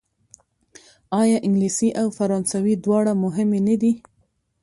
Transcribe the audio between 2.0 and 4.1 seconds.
او فرانسوي دواړه مهمې نه دي؟